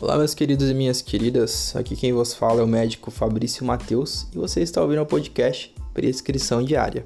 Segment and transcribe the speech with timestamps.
[0.00, 1.74] Olá, meus queridos e minhas queridas.
[1.76, 5.72] Aqui quem vos fala é o médico Fabrício Mateus e você está ouvindo o podcast
[5.94, 7.04] Prescrição Diária.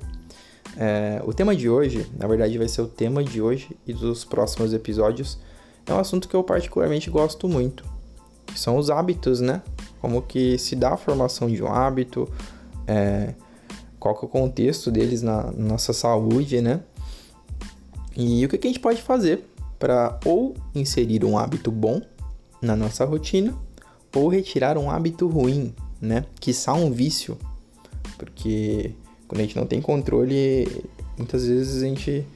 [0.74, 4.24] É, o tema de hoje, na verdade, vai ser o tema de hoje e dos
[4.24, 5.38] próximos episódios.
[5.86, 7.84] É um assunto que eu particularmente gosto muito,
[8.46, 9.60] que são os hábitos, né?
[10.00, 12.26] Como que se dá a formação de um hábito,
[12.86, 13.34] é,
[14.00, 16.80] qual que é o contexto deles na, na nossa saúde, né?
[18.16, 19.44] E o que, que a gente pode fazer
[19.78, 22.00] para ou inserir um hábito bom
[22.60, 23.54] na nossa rotina
[24.14, 26.24] ou retirar um hábito ruim, né?
[26.40, 27.38] Que só um vício,
[28.16, 28.92] porque
[29.26, 30.66] quando a gente não tem controle,
[31.16, 32.26] muitas vezes a gente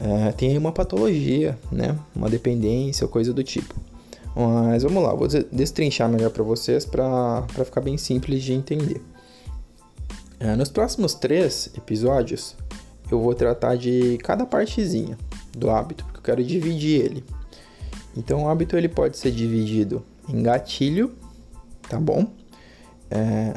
[0.00, 1.98] é, tem uma patologia, né?
[2.14, 3.74] Uma dependência ou coisa do tipo.
[4.34, 9.02] Mas vamos lá, vou destrinchar melhor para vocês para ficar bem simples de entender.
[10.38, 12.54] É, nos próximos três episódios,
[13.10, 15.18] eu vou tratar de cada partezinha
[15.56, 17.24] do hábito, porque eu quero dividir ele.
[18.18, 21.14] Então, o hábito ele pode ser dividido em gatilho,
[21.88, 22.26] tá bom?
[23.08, 23.54] É,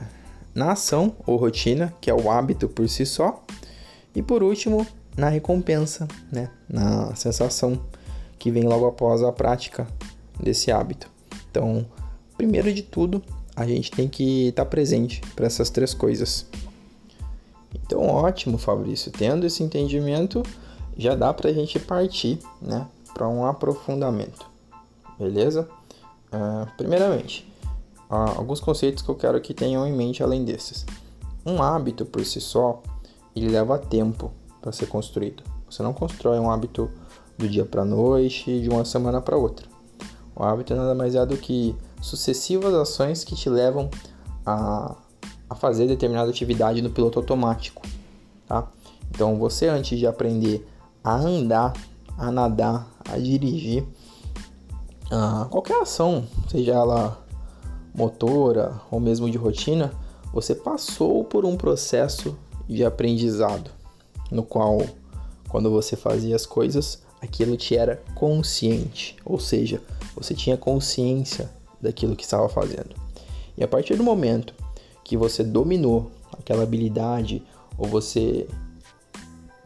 [0.54, 3.44] na ação ou rotina, que é o hábito por si só.
[4.14, 4.86] E por último,
[5.18, 6.52] na recompensa, né?
[6.70, 7.82] Na sensação
[8.38, 9.88] que vem logo após a prática
[10.40, 11.10] desse hábito.
[11.50, 11.84] Então,
[12.38, 13.24] primeiro de tudo,
[13.56, 16.46] a gente tem que estar tá presente para essas três coisas.
[17.74, 19.12] Então, ótimo, Fabrício.
[19.12, 20.44] Tendo esse entendimento,
[20.96, 24.51] já dá para a gente partir, né, para um aprofundamento
[25.22, 25.70] beleza?
[26.34, 27.48] Uh, primeiramente,
[28.10, 30.86] uh, alguns conceitos que eu quero que tenham em mente além desses.
[31.46, 32.82] Um hábito por si só,
[33.36, 35.44] ele leva tempo para ser construído.
[35.70, 36.90] Você não constrói um hábito
[37.38, 39.66] do dia para noite, de uma semana para outra.
[40.36, 43.90] O hábito nada mais é do que sucessivas ações que te levam
[44.46, 44.96] a,
[45.50, 47.82] a fazer determinada atividade no piloto automático,
[48.48, 48.68] tá?
[49.10, 50.68] Então você antes de aprender
[51.04, 51.74] a andar,
[52.18, 53.86] a nadar, a dirigir,
[55.12, 57.22] ah, qualquer ação, seja ela
[57.94, 59.92] motora ou mesmo de rotina,
[60.34, 63.70] você passou por um processo de aprendizado,
[64.32, 64.78] no qual,
[65.50, 69.82] quando você fazia as coisas, aquilo te era consciente, ou seja,
[70.16, 71.52] você tinha consciência
[71.82, 72.96] daquilo que estava fazendo.
[73.58, 74.54] E a partir do momento
[75.04, 77.44] que você dominou aquela habilidade
[77.78, 78.48] ou você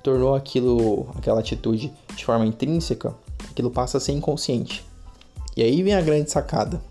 [0.02, 3.14] tornou aquilo, aquela atitude de forma intrínseca,
[3.52, 4.84] aquilo passa a ser inconsciente.
[5.56, 6.82] E aí vem a grande sacada,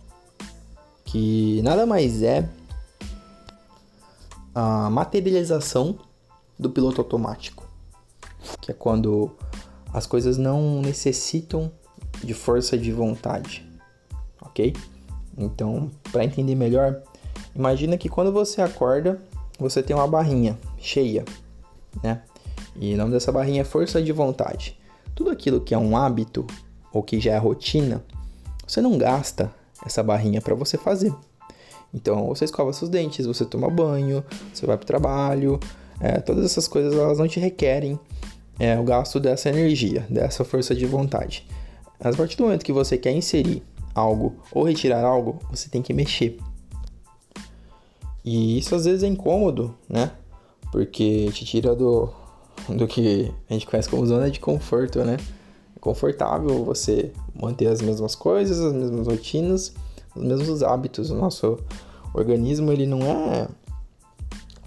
[1.05, 2.49] que nada mais é
[4.55, 5.99] a materialização
[6.59, 7.69] do piloto automático,
[8.63, 9.31] que é quando
[9.93, 11.71] as coisas não necessitam
[12.23, 13.69] de força de vontade,
[14.41, 14.75] ok?
[15.37, 17.03] Então, para entender melhor,
[17.55, 19.21] imagina que quando você acorda,
[19.59, 21.25] você tem uma barrinha cheia,
[22.03, 22.23] né?
[22.77, 24.79] E o nome dessa barrinha é força de vontade.
[25.15, 26.47] Tudo aquilo que é um hábito
[26.93, 28.03] ou que já é rotina,
[28.67, 29.53] você não gasta
[29.85, 31.13] essa barrinha para você fazer.
[31.93, 35.61] Então, você escova seus dentes, você toma banho, você vai para o trabalho,
[36.01, 37.99] é, todas essas coisas elas não te requerem
[38.59, 41.47] é, o gasto dessa energia, dessa força de vontade.
[42.03, 43.63] Mas a partir do momento que você quer inserir
[43.95, 46.37] algo ou retirar algo, você tem que mexer.
[48.25, 50.11] E isso às vezes é incômodo, né?
[50.73, 52.13] Porque te tira do,
[52.69, 55.17] do que a gente conhece como zona de conforto, né?
[55.85, 59.75] Confortável você manter as mesmas coisas, as mesmas rotinas,
[60.17, 61.11] os mesmos hábitos.
[61.11, 61.59] O nosso
[62.15, 63.47] organismo ele não é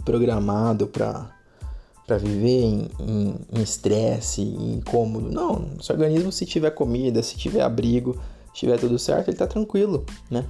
[0.05, 1.35] programado para
[2.05, 2.63] para viver
[3.01, 5.29] em estresse, em incômodo.
[5.29, 8.13] Não, seu organismo se tiver comida, se tiver abrigo,
[8.53, 10.45] se tiver tudo certo, ele está tranquilo, né?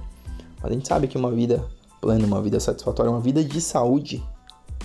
[0.62, 1.64] Mas a gente sabe que uma vida
[2.00, 4.22] plena, uma vida satisfatória, uma vida de saúde,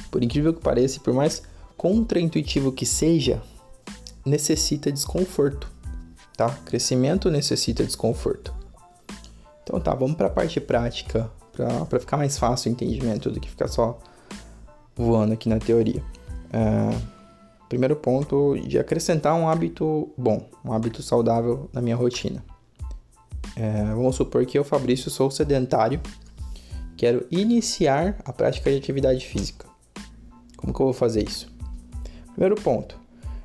[0.10, 1.44] por incrível que pareça, por mais
[1.78, 3.40] contraintuitivo que seja,
[4.26, 5.73] necessita desconforto
[6.38, 6.50] tá?
[6.66, 8.54] Crescimento necessita desconforto.
[9.64, 13.50] Então tá, vamos para a parte prática, para ficar mais fácil o entendimento do que
[13.50, 13.98] ficar só
[14.96, 16.04] voando aqui na teoria.
[16.52, 16.98] É,
[17.69, 22.44] primeiro ponto de acrescentar um hábito bom, um hábito saudável na minha rotina.
[23.56, 26.02] É, vamos supor que eu, Fabrício, sou sedentário,
[26.98, 29.68] quero iniciar a prática de atividade física.
[30.57, 31.52] Como que eu vou fazer isso?
[32.31, 33.00] Primeiro ponto,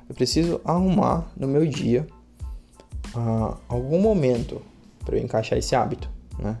[0.07, 2.07] eu preciso arrumar no meu dia
[3.15, 4.61] uh, algum momento
[5.03, 6.57] para eu encaixar esse hábito, né?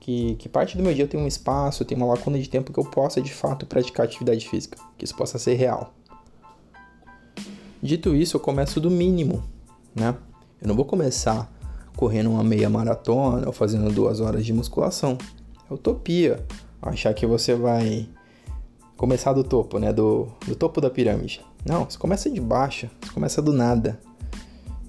[0.00, 2.78] Que, que parte do meu dia tem um espaço, tem uma lacuna de tempo que
[2.78, 5.92] eu possa de fato praticar atividade física, que isso possa ser real.
[7.82, 9.44] Dito isso, eu começo do mínimo,
[9.94, 10.14] né?
[10.60, 11.52] Eu não vou começar
[11.94, 15.18] correndo uma meia maratona ou fazendo duas horas de musculação.
[15.70, 16.44] É utopia
[16.80, 18.08] achar que você vai
[18.96, 19.92] começar do topo, né?
[19.92, 21.44] Do, do topo da pirâmide.
[21.64, 24.00] Não, você começa de baixo, você começa do nada.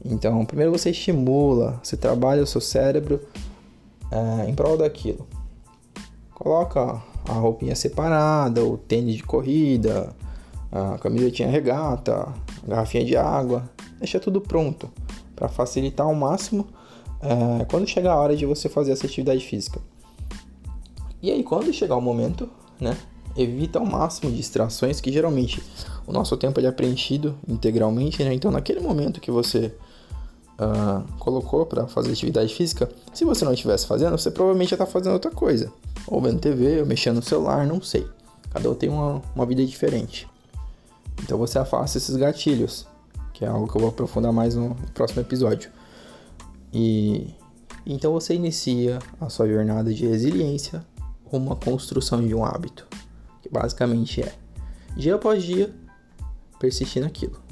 [0.03, 3.21] Então, primeiro você estimula, você trabalha o seu cérebro
[4.11, 5.27] é, em prol daquilo.
[6.33, 10.15] Coloca a roupinha separada, o tênis de corrida,
[10.71, 13.69] a camisetinha regata, a garrafinha de água,
[13.99, 14.89] deixa tudo pronto
[15.35, 16.67] para facilitar ao máximo
[17.21, 19.81] é, quando chegar a hora de você fazer essa atividade física.
[21.21, 22.49] E aí, quando chegar o momento,
[22.79, 22.95] né,
[23.35, 25.61] evita ao máximo distrações, que geralmente
[26.07, 28.33] o nosso tempo ele é preenchido integralmente, né?
[28.33, 29.75] Então, naquele momento que você
[30.59, 34.85] uh, colocou para fazer atividade física, se você não estivesse fazendo, você provavelmente já está
[34.85, 35.71] fazendo outra coisa,
[36.07, 38.07] ou vendo TV, ou mexendo no celular, não sei.
[38.51, 40.27] Cada um tem uma, uma vida diferente.
[41.23, 42.87] Então, você afasta esses gatilhos,
[43.33, 45.71] que é algo que eu vou aprofundar mais no próximo episódio.
[46.73, 47.33] E
[47.85, 50.85] então você inicia a sua jornada de resiliência
[51.25, 52.87] rumo à construção de um hábito,
[53.41, 54.33] que basicamente é
[54.95, 55.73] dia após dia
[56.59, 57.48] persistir naquilo.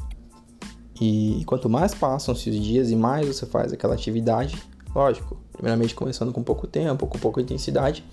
[1.00, 4.62] E quanto mais passam-se os dias e mais você faz aquela atividade,
[4.96, 8.04] lógico, primeiramente começando com pouco tempo, com pouca intensidade,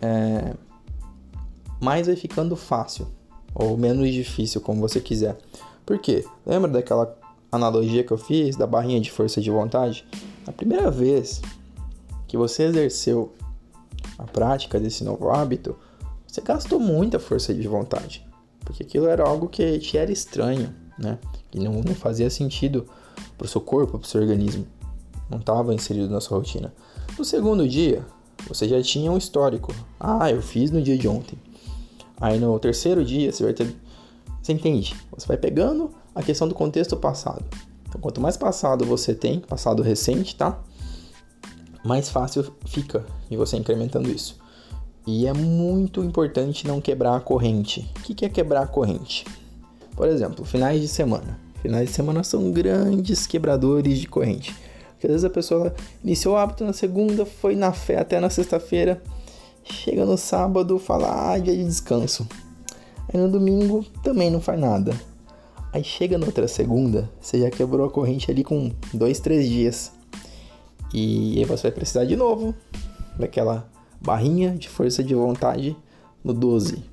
[0.00, 0.54] é,
[1.80, 3.08] mais vai ficando fácil
[3.54, 5.36] ou menos difícil, como você quiser.
[5.84, 6.24] Por quê?
[6.46, 7.18] Lembra daquela
[7.50, 10.06] analogia que eu fiz da barrinha de força de vontade?
[10.46, 11.42] A primeira vez
[12.26, 13.34] que você exerceu
[14.18, 15.76] a prática desse novo hábito,
[16.26, 18.26] você gastou muita força de vontade,
[18.60, 21.18] porque aquilo era algo que te era estranho, né?
[21.52, 22.84] Que não, não fazia sentido
[23.38, 24.66] para o seu corpo, para o seu organismo,
[25.30, 26.74] não estava inserido na sua rotina.
[27.16, 28.04] No segundo dia,
[28.48, 29.72] você já tinha um histórico.
[30.00, 31.38] Ah, eu fiz no dia de ontem.
[32.20, 33.72] Aí no terceiro dia, você vai ter.
[34.42, 34.96] Você entende?
[35.16, 37.44] Você vai pegando a questão do contexto passado.
[37.88, 40.58] Então, quanto mais passado você tem, passado recente, tá?
[41.84, 44.40] mais fácil fica e você incrementando isso.
[45.06, 47.90] E é muito importante não quebrar a corrente.
[47.98, 49.24] O que é quebrar a corrente?
[49.96, 51.38] Por exemplo, finais de semana.
[51.60, 54.54] Finais de semana são grandes quebradores de corrente.
[54.92, 58.30] Porque às vezes a pessoa iniciou o hábito na segunda, foi na fé até na
[58.30, 59.02] sexta-feira,
[59.64, 62.26] chega no sábado, fala, ah, dia de descanso.
[63.12, 64.94] Aí no domingo também não faz nada.
[65.72, 69.92] Aí chega na outra segunda, você já quebrou a corrente ali com dois, três dias.
[70.92, 72.54] E aí você vai precisar de novo
[73.18, 73.66] daquela
[74.00, 75.76] barrinha de força de vontade
[76.22, 76.84] no 12.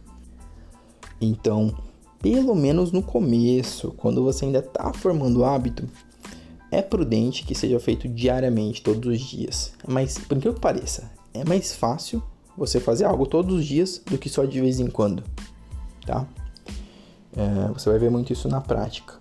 [1.19, 1.75] Então,
[2.21, 5.87] pelo menos no começo, quando você ainda está formando o hábito,
[6.71, 9.73] é prudente que seja feito diariamente, todos os dias.
[9.87, 12.21] Mas, por incrível que pareça, é mais fácil
[12.55, 15.23] você fazer algo todos os dias do que só de vez em quando,
[16.05, 16.27] tá?
[17.35, 19.15] É, você vai ver muito isso na prática.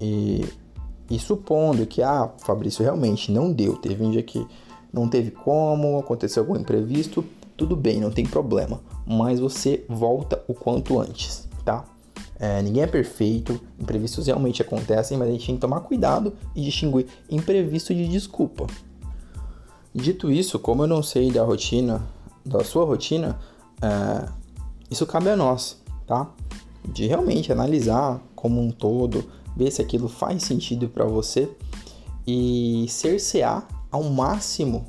[0.00, 0.44] E
[1.12, 4.46] e supondo que, ah, Fabrício, realmente não deu, teve um dia que
[4.90, 7.22] não teve como, aconteceu algum imprevisto,
[7.54, 8.80] tudo bem, não tem problema.
[9.06, 11.84] Mas você volta o quanto antes, tá?
[12.42, 16.60] É, ninguém é perfeito, imprevistos realmente acontecem, mas a gente tem que tomar cuidado e
[16.60, 18.66] distinguir imprevisto de desculpa.
[19.94, 22.02] Dito isso, como eu não sei da rotina,
[22.44, 23.38] da sua rotina,
[23.80, 24.28] é,
[24.90, 26.32] isso cabe a nós, tá?
[26.84, 29.24] De realmente analisar como um todo,
[29.56, 31.48] ver se aquilo faz sentido para você
[32.26, 34.86] e cercear ao máximo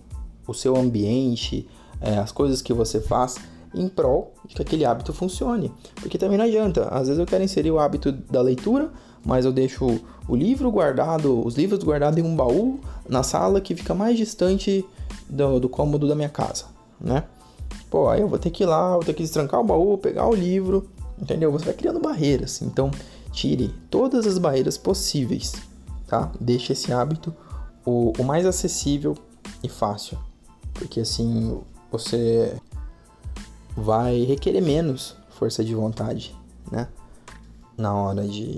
[0.47, 1.69] o seu ambiente,
[2.01, 3.35] é, as coisas que você faz
[3.73, 5.71] em prol de que aquele hábito funcione.
[5.95, 8.91] Porque também não adianta, às vezes eu quero inserir o hábito da leitura,
[9.25, 13.75] mas eu deixo o livro guardado, os livros guardados em um baú na sala que
[13.75, 14.85] fica mais distante
[15.29, 16.65] do, do cômodo da minha casa,
[16.99, 17.23] né?
[17.89, 20.27] Pô, aí eu vou ter que ir lá, vou ter que destrancar o baú, pegar
[20.27, 20.89] o livro,
[21.21, 21.51] entendeu?
[21.51, 22.61] Você vai criando barreiras.
[22.61, 22.89] Então,
[23.33, 25.53] Tire todas as barreiras possíveis,
[26.07, 26.31] tá?
[26.39, 27.35] Deixe esse hábito
[27.83, 29.17] o, o mais acessível
[29.63, 30.19] e fácil,
[30.71, 31.59] porque assim
[31.91, 32.55] você
[33.75, 36.35] vai requerer menos força de vontade,
[36.71, 36.87] né?
[37.77, 38.55] Na hora de,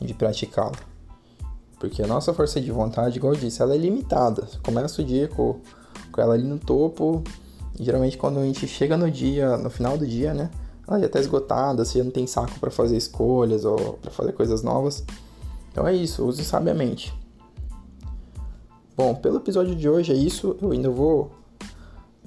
[0.00, 0.76] de praticá-la.
[1.78, 4.48] Porque a nossa força de vontade, igual eu disse, ela é limitada.
[4.64, 5.60] Começa o dia com,
[6.10, 7.22] com ela ali no topo.
[7.78, 10.50] E geralmente quando a gente chega no dia, no final do dia, né?
[10.88, 14.32] ela já tá esgotada, você já não tem saco para fazer escolhas ou para fazer
[14.32, 15.04] coisas novas.
[15.70, 17.14] Então é isso, use sabiamente.
[18.96, 20.56] Bom, pelo episódio de hoje é isso.
[20.60, 21.30] Eu ainda vou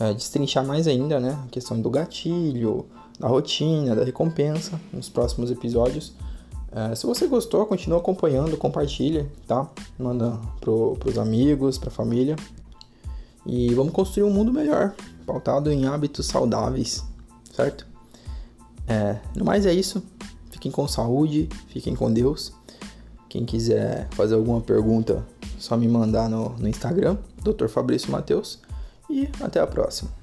[0.01, 1.39] é, destrinchar mais ainda, né?
[1.45, 2.87] A questão do gatilho,
[3.19, 6.13] da rotina, da recompensa nos próximos episódios.
[6.71, 9.69] É, se você gostou, continue acompanhando, compartilha, tá?
[9.99, 12.35] Manda pro, pros amigos, pra família.
[13.45, 17.03] E vamos construir um mundo melhor, pautado em hábitos saudáveis,
[17.53, 17.85] certo?
[18.87, 20.01] É, no mais é isso.
[20.49, 22.53] Fiquem com saúde, fiquem com Deus.
[23.29, 25.25] Quem quiser fazer alguma pergunta,
[25.59, 27.67] só me mandar no, no Instagram, Dr.
[27.67, 28.59] Fabrício Mateus.
[29.11, 30.20] E até a próxima.